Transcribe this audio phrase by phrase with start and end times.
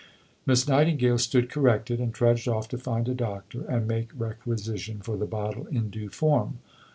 [0.47, 5.15] Miss Nightingale stood corrected, and trudged off to find a doctor and make requisition for
[5.15, 6.57] the bottle in due form.